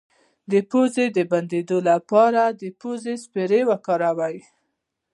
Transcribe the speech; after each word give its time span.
د 0.51 0.53
پوزې 0.69 1.05
د 1.17 1.19
بندیدو 1.31 1.77
لپاره 1.89 2.41
د 2.61 2.63
پوزې 2.79 3.13
سپری 3.23 3.61
وکاروئ 3.69 4.37